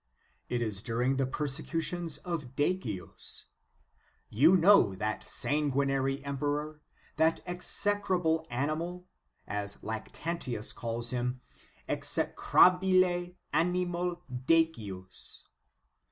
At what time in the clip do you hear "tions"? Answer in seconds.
1.79-2.17